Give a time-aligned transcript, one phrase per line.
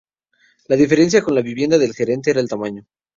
[0.67, 2.87] La diferencia con la vivienda del gerente era el tamaño.